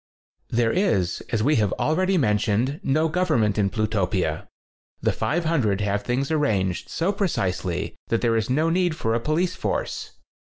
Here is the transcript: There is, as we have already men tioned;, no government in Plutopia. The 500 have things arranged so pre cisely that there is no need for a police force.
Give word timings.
There 0.49 0.71
is, 0.71 1.21
as 1.29 1.43
we 1.43 1.57
have 1.57 1.73
already 1.73 2.17
men 2.17 2.39
tioned;, 2.39 2.79
no 2.83 3.07
government 3.07 3.59
in 3.59 3.69
Plutopia. 3.69 4.47
The 4.99 5.11
500 5.11 5.79
have 5.81 6.01
things 6.01 6.31
arranged 6.31 6.89
so 6.89 7.11
pre 7.13 7.27
cisely 7.27 7.95
that 8.07 8.21
there 8.21 8.35
is 8.35 8.49
no 8.49 8.71
need 8.71 8.95
for 8.95 9.13
a 9.13 9.19
police 9.19 9.53
force. 9.53 10.13